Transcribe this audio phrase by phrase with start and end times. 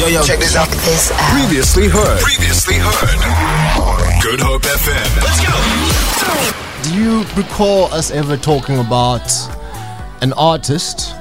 [0.00, 0.66] Yo, yo, check this out.
[0.68, 1.18] This out.
[1.38, 2.20] Previously heard.
[2.20, 4.22] Previously heard.
[4.22, 5.08] Good Hope FM.
[5.20, 6.88] Let's go.
[6.88, 9.30] Do you recall us ever talking about
[10.22, 11.12] an artist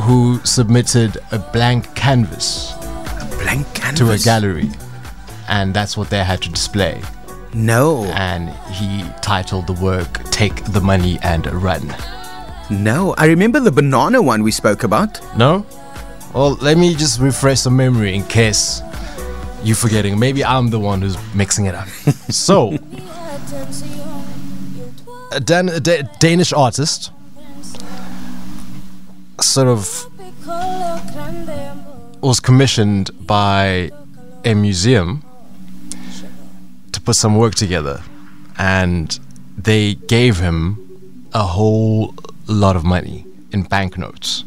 [0.00, 3.98] who submitted a blank canvas A Blank canvas.
[4.00, 4.68] to a gallery?
[5.48, 7.00] And that's what they had to display.
[7.54, 11.94] No, And he titled the work Take the Money and Run.
[12.70, 13.14] no.
[13.18, 15.20] I remember the banana one we spoke about.
[15.36, 15.64] No?
[16.34, 18.80] Well, let me just refresh some memory in case
[19.62, 20.18] you're forgetting.
[20.18, 21.88] Maybe I'm the one who's mixing it up.
[22.30, 22.72] so,
[25.32, 27.10] a, Dan- a Da- Danish artist
[29.40, 30.06] sort of
[32.22, 33.90] was commissioned by
[34.44, 35.22] a museum
[36.92, 38.02] to put some work together
[38.58, 39.18] and
[39.58, 40.78] they gave him
[41.34, 42.14] a whole
[42.46, 44.44] lot of money in banknotes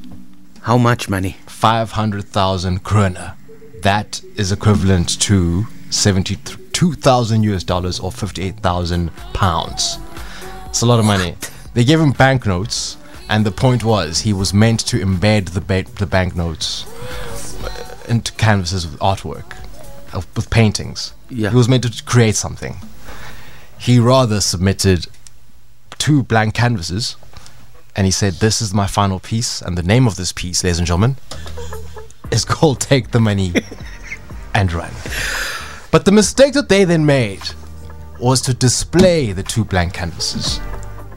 [0.61, 1.35] How much money?
[1.55, 3.33] 500,000 kroner
[3.81, 9.97] that is equivalent to 72,000 US dollars or 58,000 pounds
[10.65, 11.35] it's a lot of money
[11.73, 12.97] they gave him banknotes
[13.29, 16.85] and the point was he was meant to embed the, ba- the banknotes
[18.07, 19.57] into canvases with artwork,
[20.13, 21.13] uh, with paintings.
[21.29, 21.49] Yeah.
[21.49, 22.75] He was meant to create something.
[23.79, 25.07] He rather submitted
[25.97, 27.15] two blank canvases
[27.95, 29.61] and he said, This is my final piece.
[29.61, 31.15] And the name of this piece, ladies and gentlemen,
[32.31, 33.53] is called Take the Money
[34.53, 34.91] and Run.
[35.91, 37.41] But the mistake that they then made
[38.19, 40.57] was to display the two blank canvases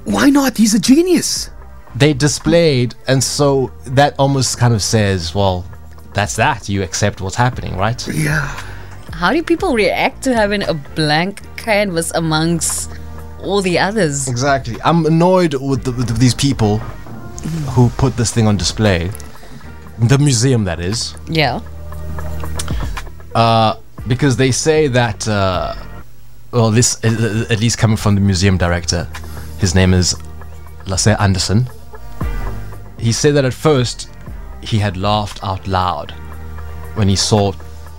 [0.04, 0.56] Why not?
[0.56, 1.50] He's a genius.
[1.94, 5.64] they displayed, and so that almost kind of says, well,
[6.14, 6.68] that's that.
[6.68, 8.06] You accept what's happening, right?
[8.08, 8.46] Yeah.
[9.12, 12.90] How do people react to having a blank canvas amongst
[13.42, 14.28] all the others?
[14.28, 14.76] Exactly.
[14.84, 16.78] I'm annoyed with, the, with these people
[17.74, 19.10] who put this thing on display.
[19.98, 21.60] The museum, that is, Yeah.
[23.34, 25.74] Uh, because they say that, uh,
[26.50, 29.06] well, this uh, at least coming from the museum director,
[29.58, 30.16] his name is
[30.86, 31.68] Lasse Andersson.
[32.98, 34.08] He said that at first
[34.62, 36.12] he had laughed out loud
[36.94, 37.52] when he saw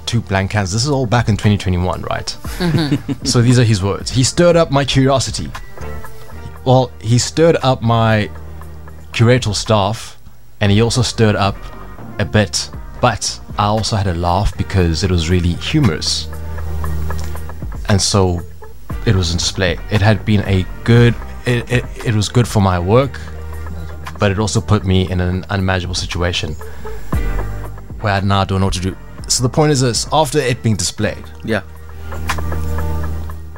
[0.09, 0.73] two blank cans.
[0.73, 2.25] This is all back in 2021, right?
[2.25, 3.25] Mm-hmm.
[3.25, 4.09] so these are his words.
[4.09, 5.51] He stirred up my curiosity.
[6.65, 8.31] Well, he stirred up my
[9.11, 10.19] curatorial staff
[10.61, 11.55] and he also stirred up
[12.17, 12.71] a bit,
[13.01, 16.27] but I also had a laugh because it was really humorous.
[17.87, 18.41] And so
[19.05, 19.77] it was in display.
[19.91, 21.13] It had been a good,
[21.45, 23.19] it, it, it was good for my work,
[24.17, 26.55] but it also put me in an unimaginable situation
[28.01, 28.97] where I now don't know what to do.
[29.29, 31.61] So the point is this after it being displayed, Yeah.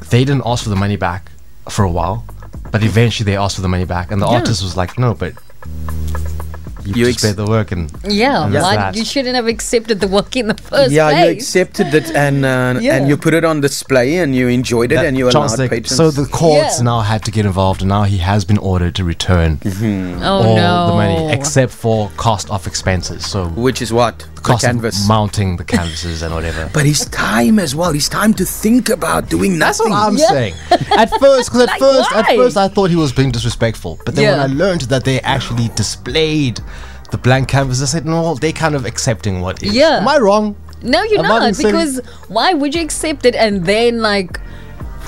[0.10, 1.32] they didn't ask for the money back
[1.70, 2.26] for a while,
[2.72, 5.34] but eventually they asked for the money back, and the artist was like, "No, but
[6.84, 8.44] you, You ex- the work, and Yeah.
[8.46, 11.94] And that's Why you shouldn't have accepted the work in the first yeah, you accepted
[11.94, 12.96] it and uh, Yeah.
[12.96, 15.58] and you put it on display and you enjoyed it that and you chance allowed
[15.58, 15.96] they- patrons.
[15.96, 16.84] So the courts Yeah.
[16.92, 20.24] now had to get involved, and now he has been ordered to return Mm-hmm.
[20.24, 20.88] oh all no.
[20.88, 23.26] the money except for cost of expenses.
[23.28, 25.02] So which is what the canvas.
[25.02, 26.70] of mounting the canvases and whatever.
[26.74, 27.92] but his time as well.
[27.94, 30.28] His time to think about doing That's what I'm Yeah.
[30.28, 30.54] saying.
[30.98, 34.00] At first, because at Like, first, at first, I thought he was being disrespectful.
[34.06, 34.32] But then Yeah.
[34.42, 36.60] when I learned that they actually displayed
[37.12, 39.74] the blank canvas, I said, no, they kind of accepting what is.
[39.74, 39.98] Yeah.
[39.98, 40.56] Am I wrong?
[40.84, 41.58] No, you're Am not.
[41.58, 44.40] Because why would you accept it and then like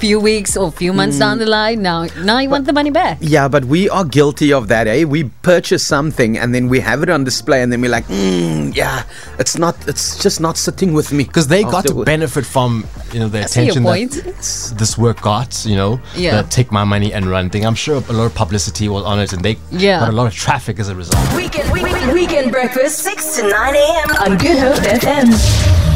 [0.04, 3.18] few weeks or few months down the line, now now you want the money back?
[3.22, 5.06] Yeah, but we are guilty of that, eh?
[5.06, 5.20] We
[5.54, 9.04] purchase something and then we have it on display and then we're like, mm, yeah,
[9.40, 11.24] it's not, it's just not sitting with me.
[11.24, 12.06] Because they got to Afterward.
[12.06, 15.66] benefit from you know the I attention that this work got.
[15.66, 16.42] You know, Yeah.
[16.42, 17.66] the take my money and run thing.
[17.66, 20.00] I'm sure a lot of publicity was on it, and they Yeah.
[20.02, 21.24] got a lot of traffic as a result.
[21.34, 24.10] Weekend, weekend, weekend breakfast, 6 to 9 a.m.
[24.24, 25.93] on Good Hope FM.